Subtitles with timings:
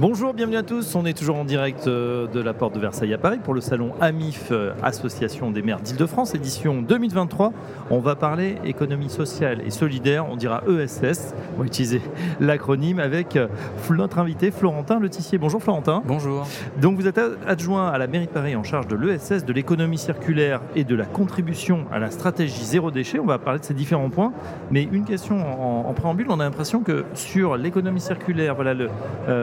[0.00, 0.94] Bonjour, bienvenue à tous.
[0.94, 3.60] On est toujours en direct euh, de la porte de Versailles à Paris pour le
[3.60, 7.52] salon AMIF, euh, Association des maires d'Île-de-France, édition 2023.
[7.90, 11.34] On va parler économie sociale et solidaire, on dira ESS.
[11.54, 12.00] On va utiliser
[12.40, 13.48] l'acronyme avec euh,
[13.90, 15.36] notre invité Florentin Letissier.
[15.36, 16.02] Bonjour Florentin.
[16.06, 16.46] Bonjour.
[16.80, 19.98] Donc vous êtes adjoint à la mairie de Paris en charge de l'ESS, de l'économie
[19.98, 23.18] circulaire et de la contribution à la stratégie zéro déchet.
[23.18, 24.32] On va parler de ces différents points.
[24.70, 25.36] Mais une question
[25.86, 28.72] en, préambule, on a l'impression que sur l'économie circulaire, voilà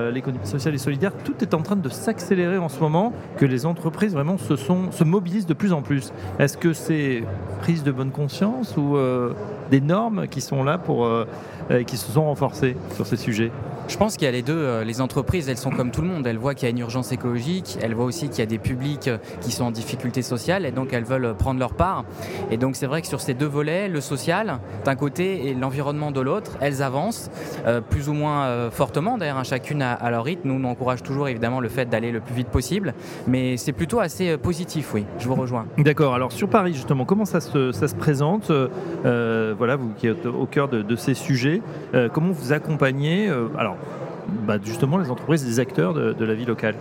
[0.10, 3.66] l'économie sociale et solidaire, tout est en train de s'accélérer en ce moment, que les
[3.66, 6.12] entreprises vraiment se, sont, se mobilisent de plus en plus.
[6.40, 7.24] Est-ce que c'est
[7.58, 9.34] prise de bonne conscience ou euh,
[9.72, 11.26] des normes qui sont là pour, euh,
[11.86, 13.52] qui se sont renforcées sur ces sujets?
[13.88, 14.58] Je pense qu'il y a les deux.
[14.58, 16.28] Euh, les entreprises, elles sont comme tout le monde.
[16.28, 17.78] Elles voient qu'il y a une urgence écologique.
[17.82, 20.92] Elles voient aussi qu'il y a des publics qui sont en difficulté sociale et donc
[20.92, 22.04] elles veulent prendre leur part.
[22.52, 26.12] Et donc c'est vrai que sur ces deux volets, le social d'un côté et l'environnement
[26.12, 27.30] de l'autre, elles avancent
[27.90, 29.18] plus ou moins fortement.
[29.18, 30.37] D'ailleurs, hein, chacune à, leur rythme.
[30.44, 32.94] Nous, on encourage toujours évidemment le fait d'aller le plus vite possible.
[33.28, 35.06] Mais c'est plutôt assez positif, oui.
[35.20, 35.66] Je vous rejoins.
[35.78, 36.14] D'accord.
[36.14, 38.52] Alors sur Paris, justement, comment ça se, présente
[39.04, 41.62] Voilà, vous qui êtes au cœur de, de ces sujets,
[42.14, 43.78] comment vous accompagnez Alors,
[44.48, 46.76] bah, justement les entreprises, les acteurs de, la vie locale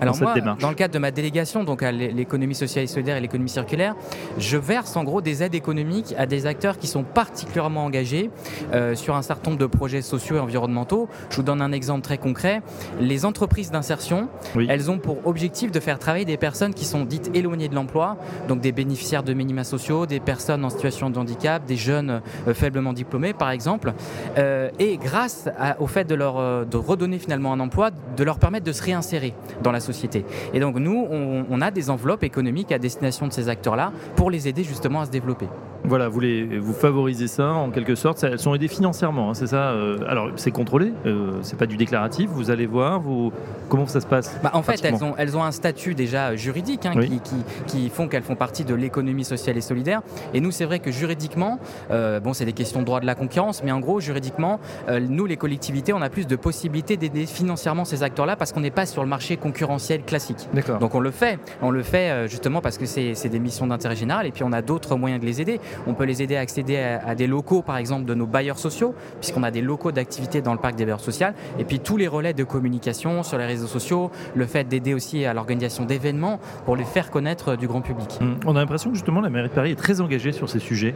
[0.00, 3.16] Alors dans moi, dans le cadre de ma délégation, donc à l'économie sociale et solidaire
[3.16, 3.94] et l'économie circulaire,
[4.38, 8.30] je verse en gros des aides économiques à des acteurs qui sont particulièrement engagés
[8.74, 11.08] euh, sur un certain nombre de projets sociaux et environnementaux.
[11.30, 12.60] Je vous donne un exemple très concret.
[13.00, 14.28] Les entreprises d'insertion,
[14.68, 18.18] elles ont pour objectif de faire travailler des personnes qui sont dites éloignées de l'emploi,
[18.48, 22.52] donc des bénéficiaires de minima sociaux, des personnes en situation de handicap, des jeunes euh,
[22.52, 23.94] faiblement diplômés par exemple.
[24.36, 25.48] Euh, et grâce
[25.78, 26.66] au fait de leur
[26.98, 30.24] redonner finalement un emploi, de leur permettre de se réinsérer dans la société.
[30.52, 34.48] Et donc nous, on, a des enveloppes économiques à destination de ces acteurs-là pour les
[34.48, 35.46] aider justement à se développer.
[35.88, 38.22] Voilà, vous, les, vous favorisez ça en quelque sorte.
[38.22, 41.76] Elles sont aidées financièrement, hein, c'est ça euh, Alors c'est contrôlé, euh, c'est pas du
[41.76, 42.30] déclaratif.
[42.30, 43.32] Vous allez voir, vous
[43.68, 46.86] comment ça se passe bah, En fait, elles ont, elles ont un statut déjà juridique
[46.86, 47.20] hein, qui,
[47.66, 50.02] qui, font qu'elles font partie de l'économie sociale et solidaire.
[50.34, 51.58] Et nous, c'est vrai que juridiquement,
[51.90, 55.26] euh, bon, c'est des questions de droit de la concurrence, mais en gros, juridiquement, nous,
[55.26, 58.86] les collectivités, on a plus de possibilités d'aider financièrement ces acteurs-là parce qu'on n'est pas
[58.86, 60.48] sur le marché concurrentiel classique.
[60.80, 63.96] Donc on le fait, on le fait euh, justement parce que c'est des missions d'intérêt
[63.96, 65.60] général et puis on a d'autres moyens de les aider.
[65.86, 68.94] On peut les aider à accéder à, des locaux par exemple de nos bailleurs sociaux
[69.20, 71.28] puisqu'on a des locaux d'activité dans le parc des bailleurs sociaux
[71.58, 75.24] et puis tous les relais de communication sur les réseaux sociaux, le fait d'aider aussi
[75.24, 78.18] à l'organisation d'événements pour les faire connaître du grand public.
[78.20, 80.58] Hum, on a l'impression que justement la mairie de Paris est très engagée sur ces
[80.58, 80.94] sujets.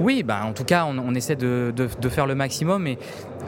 [0.00, 2.98] Oui, bah, en tout cas on, essaie de, de faire le maximum et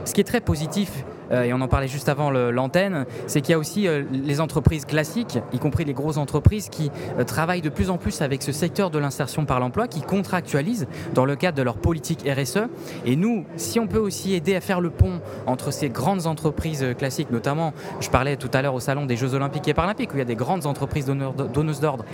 [0.04, 3.52] ce qui est très positif euh, et on en parlait juste avant l'antenne, c'est qu'il
[3.52, 7.62] y a aussi euh, les entreprises classiques, y compris les grosses entreprises, qui euh, travaillent
[7.62, 11.36] de plus en plus avec ce secteur de l'insertion par l'emploi, qui contractualisent dans le
[11.36, 12.68] cadre de leur politique RSE.
[13.04, 16.86] Et nous, si on peut aussi aider à faire le pont entre ces grandes entreprises
[16.96, 20.16] classiques, notamment, je parlais tout à l'heure au salon des Jeux Olympiques et Paralympiques, où
[20.16, 22.04] il y a des grandes entreprises donneuses d'ordre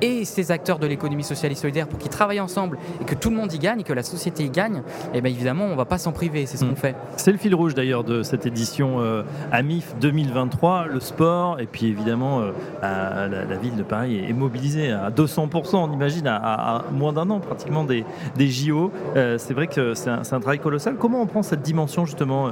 [0.00, 3.30] et ces acteurs de l'économie sociale et solidaire pour qu'ils travaillent ensemble et que tout
[3.30, 4.78] le monde y gagne, que la société y gagne,
[5.12, 6.76] et eh bien évidemment, on ne va pas s'en priver, c'est ce qu'on mm.
[6.76, 6.96] fait.
[7.16, 9.22] C'est le fil rouge d'ailleurs de cette édition euh,
[9.52, 12.52] AMIF 2023, le sport, et puis évidemment, euh,
[12.82, 17.84] la, ville de Paris est, mobilisée à 200%, on imagine, à, moins d'un an pratiquement
[17.84, 18.04] des,
[18.36, 18.90] des JO.
[19.16, 20.96] Euh, c'est vrai que c'est un, un, travail colossal.
[20.96, 22.50] Comment on prend cette dimension justement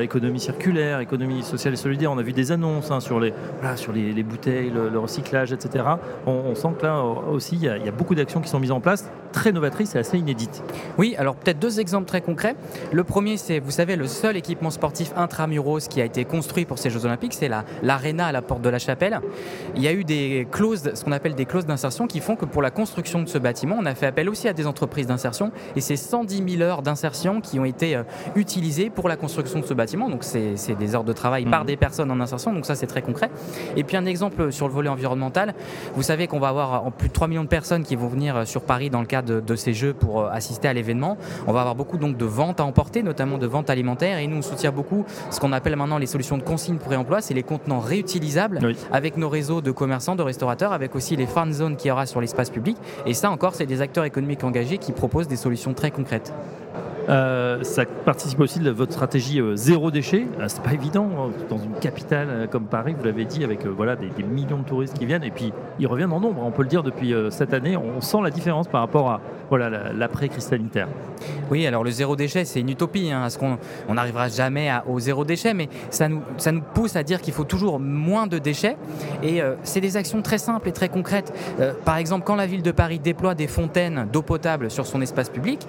[0.00, 2.10] économie circulaire, économie sociale et solidaire?
[2.10, 3.32] On a vu des annonces hein, sur, les,
[3.76, 5.84] sur les, bouteilles, le, recyclage, etc.
[6.26, 9.10] On, on sent là aussi, il y, a, beaucoup d'actions qui sont mises en place,
[9.32, 10.62] très novatrices et assez inédites.
[10.96, 12.56] Oui, alors peut-être deux exemples très concrets.
[12.92, 16.78] Le premier, c'est, vous savez, le seul équipement sportif intramuros qui a été construit pour
[16.78, 17.50] ces Jeux Olympiques, c'est
[17.82, 19.20] l'Arena à la porte de la Chapelle.
[19.76, 22.44] Il y a eu des clauses, ce qu'on appelle des clauses d'insertion, qui font que
[22.44, 25.52] pour la construction de ce bâtiment, on a fait appel aussi à des entreprises d'insertion,
[25.76, 28.02] et c'est 110 000 heures d'insertion qui ont été euh,
[28.36, 30.08] utilisées pour la construction de ce bâtiment.
[30.08, 31.66] Donc c'est des heures de travail par mmh.
[31.66, 33.30] des personnes en insertion, donc ça c'est très concret.
[33.76, 35.54] Et puis un exemple sur le volet environnemental,
[35.94, 38.36] vous savez qu'on va avoir en plus de 3 millions de personnes qui vont venir
[38.36, 41.16] euh, sur Paris dans le cadre de, ces jeux pour euh, assister à l'événement.
[41.46, 44.18] On va avoir beaucoup donc de ventes à emporter, notamment de ventes alimentaires.
[44.18, 47.20] Et nous, on soutient beaucoup ce qu'on appelle maintenant les solutions de consigne pour réemploi.
[47.20, 48.60] C'est les contenants réutilisables
[48.92, 52.06] avec nos réseaux de commerçants, de restaurateurs, avec aussi les fan zones qu'il y aura
[52.06, 52.76] sur l'espace public.
[53.06, 56.32] Et ça encore, c'est des acteurs économiques engagés qui proposent des solutions très concrètes.
[57.08, 60.26] Euh, ça participe aussi de votre stratégie euh, zéro déchet.
[60.38, 63.96] Euh, c'est pas évident hein, dans une capitale comme Paris, vous l'avez dit, avec voilà
[63.96, 66.42] des, millions de touristes qui viennent et puis ils reviennent en nombre.
[66.44, 69.20] On peut le dire depuis cette année, on sent la différence par rapport à
[69.94, 70.88] l'après crise sanitaire.
[71.50, 73.10] Oui, alors le zéro déchet, c'est une utopie.
[73.10, 73.58] Hein, parce qu'on
[73.88, 77.32] on n'arrivera jamais au zéro déchet, mais ça nous, ça nous pousse à dire qu'il
[77.32, 78.76] faut toujours moins de déchets.
[79.22, 81.32] Et c'est des actions très simples et très concrètes.
[81.84, 85.30] par exemple, quand la ville de Paris déploie des fontaines d'eau potable sur son espace
[85.30, 85.66] public,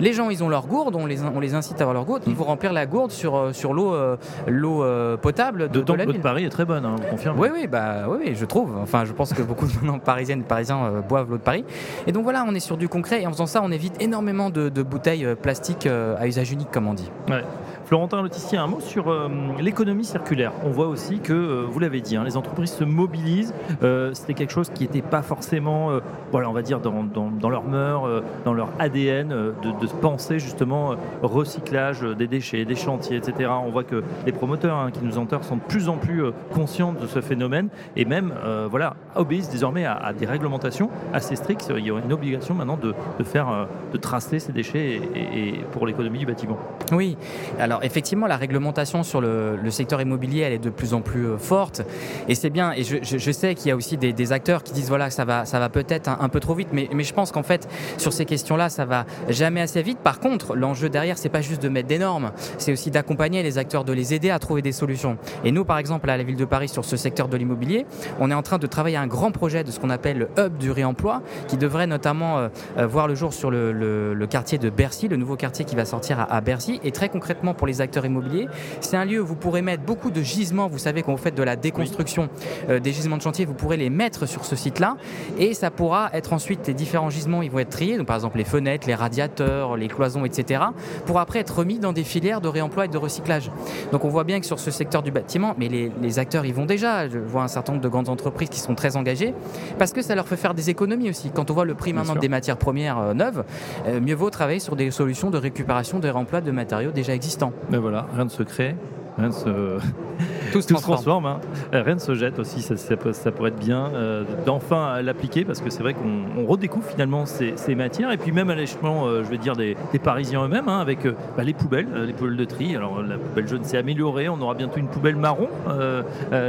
[0.00, 2.34] les gens, ils ont leur on les, on les incite à avoir leur gourde, ils
[2.34, 6.04] vont remplir la gourde sur, euh, sur l'eau euh, l'eau euh, potable de, de la
[6.04, 6.16] ville.
[6.16, 8.76] de Paris est très bonne, hein, vous confirmez Oui, oui, bah, oui, je trouve.
[8.82, 11.64] Enfin, je pense que beaucoup de parisiennes et parisiens boivent l'eau de Paris.
[12.06, 14.50] Et donc voilà, on est sur du concret et en faisant ça, on évite énormément
[14.50, 17.10] de, bouteilles plastiques à usage unique, comme on dit.
[17.28, 17.44] Ouais.
[17.92, 19.28] Florentin Lotissier, un mot sur euh,
[19.60, 20.52] l'économie circulaire.
[20.64, 23.52] On voit aussi que, euh, vous l'avez dit, hein, les entreprises se mobilisent.
[23.82, 25.90] Euh, c'était quelque chose qui n'était pas forcément,
[26.30, 28.08] voilà, on va dire, dans, leur mœurs,
[28.46, 33.50] dans leur ADN, de, se penser justement recyclage des déchets, des chantiers, etc.
[33.62, 36.22] On voit que les promoteurs hein, qui nous entourent sont de plus en plus
[36.54, 38.32] conscients de ce phénomène et même,
[38.70, 41.70] voilà, obéissent désormais à, des réglementations assez strictes.
[41.76, 46.20] Il y a une obligation maintenant de, faire, de tracer ces déchets et pour l'économie
[46.20, 46.56] du bâtiment.
[46.90, 47.18] Oui,
[47.58, 51.38] alors effectivement, la réglementation sur le, secteur immobilier, elle est de plus en plus euh,
[51.38, 51.82] forte.
[52.28, 52.72] Et c'est bien.
[52.72, 55.58] Et je, sais qu'il y a aussi des, acteurs qui disent voilà, ça va, ça
[55.58, 56.68] va peut-être un, peu trop vite.
[56.72, 57.68] Mais, je pense qu'en fait,
[57.98, 59.98] sur ces questions-là, ça va jamais assez vite.
[59.98, 63.58] Par contre, l'enjeu derrière, c'est pas juste de mettre des normes, c'est aussi d'accompagner les
[63.58, 65.16] acteurs, de les aider à trouver des solutions.
[65.44, 67.86] Et nous, par exemple, à la ville de Paris, sur ce secteur de l'immobilier,
[68.20, 70.56] on est en train de travailler un grand projet de ce qu'on appelle le hub
[70.58, 72.48] du réemploi, qui devrait notamment euh,
[72.78, 76.20] euh, voir le jour sur le, quartier de Bercy, le nouveau quartier qui va sortir
[76.20, 76.80] à, à Bercy.
[76.84, 78.48] Et très concrètement, pour les acteurs immobiliers.
[78.80, 80.68] C'est un lieu où vous pourrez mettre beaucoup de gisements.
[80.68, 82.28] Vous savez, quand vous faites de la déconstruction
[82.68, 84.96] euh, des gisements de chantier, vous pourrez les mettre sur ce site-là.
[85.38, 87.96] Et ça pourra être ensuite, les différents gisements, ils vont être triés.
[87.96, 90.62] Donc, par exemple, les fenêtres, les radiateurs, les cloisons, etc.
[91.06, 93.50] Pour après être remis dans des filières de réemploi et de recyclage.
[93.92, 96.66] Donc, on voit bien que sur ce secteur du bâtiment, mais les, acteurs, ils vont
[96.66, 97.08] déjà.
[97.08, 99.34] Je vois un certain nombre de grandes entreprises qui sont très engagées
[99.78, 101.30] parce que ça leur fait faire des économies aussi.
[101.30, 103.44] Quand on voit le prix maintenant des matières premières euh, neuves,
[103.86, 107.52] euh, mieux vaut travailler sur des solutions de récupération, de réemploi de matériaux déjà existants.
[107.70, 108.76] Mais voilà, rien de secret.
[109.18, 109.78] Rien de se...
[110.52, 111.26] Tout se transforme.
[111.26, 111.40] Hein.
[111.72, 115.82] Rien ne se jette aussi, ça, pourrait être bien euh, d'enfin l'appliquer parce que c'est
[115.82, 119.56] vrai qu'on redécouvre finalement ces, matières et puis même à l'échelon, euh, je vais dire,
[119.56, 122.76] des, Parisiens eux-mêmes hein, avec euh, bah, les poubelles, les poubelles de tri.
[122.76, 125.48] Alors la poubelle jaune s'est améliorée, on aura bientôt une poubelle marron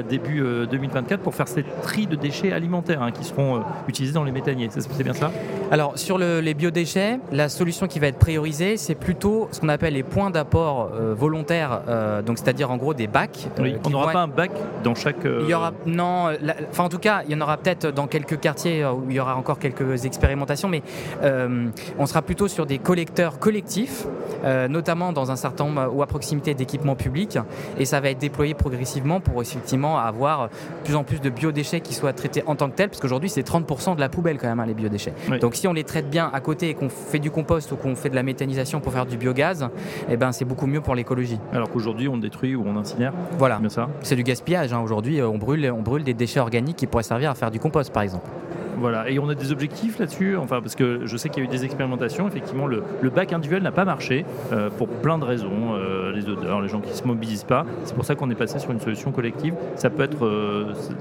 [0.10, 4.32] début 2024 pour faire ces tri de déchets alimentaires hein, qui seront utilisés dans les
[4.32, 4.70] méthaniers.
[4.72, 5.32] C'est bien ça?
[5.72, 9.94] Alors sur les biodéchets, la solution qui va être priorisée, c'est plutôt ce qu'on appelle
[9.94, 11.82] les points d'apport volontaires,
[12.26, 13.48] donc c'est-à-dire en gros des bacs
[13.86, 14.52] on n'aura pas un bac
[14.84, 15.18] dans chaque.
[15.24, 16.30] Il y aura euh, non,
[16.70, 19.20] enfin en tout cas, il y en aura peut-être dans quelques quartiers où il y
[19.20, 20.84] aura encore quelques expérimentations, mais
[21.22, 21.68] euh,
[21.98, 24.06] on sera plutôt sur des collecteurs collectifs,
[24.44, 27.38] euh, notamment dans un certain nombre ou à proximité d'équipements publics,
[27.78, 30.50] et ça va être déployé progressivement pour effectivement avoir
[30.84, 33.48] plus en plus de biodéchets qui soient traités en tant que tels, parce qu'aujourd'hui c'est
[33.48, 35.14] 30% de la poubelle quand même hein, les biodéchets.
[35.42, 37.96] Donc si on les traite bien à côté et qu'on fait du compost ou qu'on
[37.96, 39.68] fait de la méthanisation pour faire du biogaz,
[40.10, 41.40] eh ben c'est beaucoup mieux pour l'écologie.
[41.52, 43.14] Alors qu'aujourd'hui on détruit ou on incinère.
[43.38, 43.60] Voilà.
[44.02, 44.74] C'est du gaspillage.
[44.74, 44.82] Hein.
[44.82, 47.60] Aujourd'hui, euh, on brûle, on brûle des déchets organiques qui pourraient servir à faire du
[47.60, 48.30] compost, par exemple.
[48.78, 51.50] Voilà, et on a des objectifs là-dessus, enfin parce que je sais qu'il y a
[51.50, 55.76] eu des expérimentations, effectivement le, bac individuel n'a pas marché euh, pour plein de raisons,
[55.76, 58.36] euh, les odeurs, les gens qui ne se mobilisent pas, c'est pour ça qu'on est
[58.36, 60.28] passé sur une solution collective, ça peut être,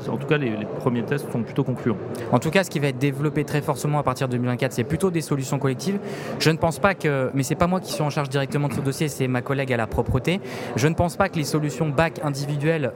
[0.08, 1.96] en tout cas les, premiers tests sont plutôt concluants.
[2.32, 4.84] En tout cas ce qui va être développé très forcément à partir de 2024 c'est
[4.84, 5.98] plutôt des solutions collectives,
[6.38, 8.74] je ne pense pas que, mais c'est pas moi qui suis en charge directement de
[8.74, 10.40] ce dossier, c'est ma collègue à la propreté,
[10.76, 12.92] je ne pense pas que les solutions bac individuelles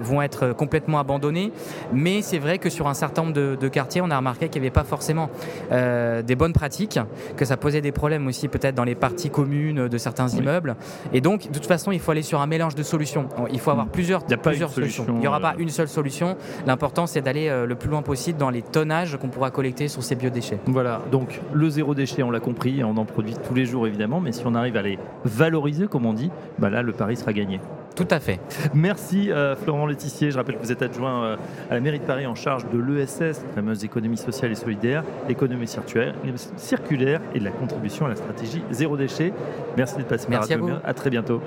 [0.00, 1.52] vont être complètement abandonnées,
[1.92, 4.74] mais c'est vrai que sur un certain nombre de, quartiers, a remarqué qu'il n'y avait
[4.74, 5.30] pas forcément
[5.72, 6.98] euh, des bonnes pratiques,
[7.36, 10.76] que ça posait des problèmes aussi peut-être dans les parties communes de certains immeubles.
[11.12, 13.28] Et donc, de toute façon, il faut aller sur un mélange de solutions.
[13.52, 13.90] Il faut avoir mm.
[13.90, 15.04] plusieurs, plusieurs solutions.
[15.08, 16.36] Il n'y aura pas euh, une seule solution.
[16.66, 20.02] L'important, c'est d'aller euh, le plus loin possible dans les tonnages qu'on pourra collecter sur
[20.02, 20.58] ces biodéchets.
[20.66, 24.20] Voilà, donc le zéro déchet, on l'a compris, on en produit tous les jours évidemment,
[24.20, 27.32] mais si on arrive à les valoriser, comme on dit, bah là, le pari sera
[27.32, 27.60] gagné.
[27.98, 28.38] Tout à fait.
[28.74, 30.30] Merci euh, Florent Letissier.
[30.30, 31.36] Je rappelle que vous êtes adjoint euh,
[31.68, 35.02] à la mairie de Paris en charge de l'ESS, la fameuse économie sociale et solidaire,
[35.28, 39.32] l'économie circulaire et de la contribution à la stratégie zéro déchet.
[39.76, 41.40] Merci d'être passé Merci par à, à très bientôt.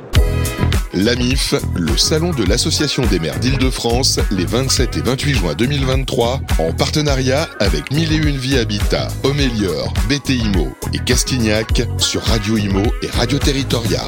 [0.93, 6.73] L'AMIF, le salon de l'Association des maires d'Île-de-France, les 27 et 28 juin 2023, en
[6.73, 12.83] partenariat avec Mille et Une Vie Habitat, Homélior, BT Imo et Castignac sur Radio Imo
[13.03, 14.01] et Radio Territoria.